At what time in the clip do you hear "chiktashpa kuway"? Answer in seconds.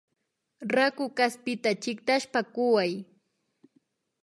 1.81-2.91